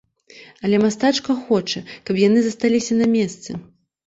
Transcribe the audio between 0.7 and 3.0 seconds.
мастачка хоча, каб яны засталіся